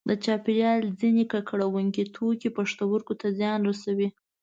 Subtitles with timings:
[0.09, 4.09] د چاپیریال ځینې ککړوونکي توکي پښتورګو ته زیان رسوي.